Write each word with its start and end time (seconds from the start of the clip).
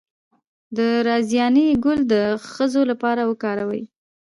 د 0.77 0.79
رازیانې 1.07 1.67
ګل 1.83 1.99
د 2.13 2.15
ښځو 2.53 2.81
لپاره 2.91 3.21
وکاروئ 3.29 3.83